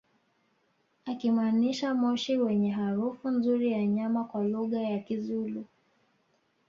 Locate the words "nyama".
3.87-4.23